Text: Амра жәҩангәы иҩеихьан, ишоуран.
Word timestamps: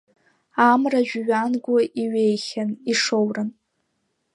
Амра 0.69 1.01
жәҩангәы 1.09 1.77
иҩеихьан, 2.03 2.69
ишоуран. 2.91 3.49